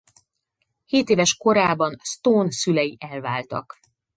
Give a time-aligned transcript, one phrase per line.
[0.85, 3.79] Hétéves korában Stone szülei elváltak.